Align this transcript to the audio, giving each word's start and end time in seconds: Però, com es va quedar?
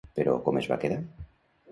Però, 0.19 0.31
com 0.45 0.57
es 0.61 0.69
va 0.71 0.77
quedar? 0.85 0.97